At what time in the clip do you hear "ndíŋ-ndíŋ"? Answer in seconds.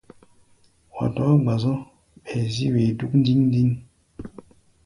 3.19-3.69